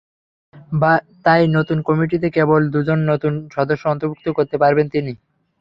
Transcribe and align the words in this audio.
তাই 1.25 1.41
নতুন 1.57 1.77
কমিটিতে 1.87 2.27
কেবল 2.29 2.61
দুজন 2.73 2.99
নতুন 3.11 3.33
সদস্য 3.55 3.83
অন্তর্ভুক্ত 3.87 4.27
করতে 4.37 4.55
পারবেন 4.57 4.85
তিনি। 4.93 5.11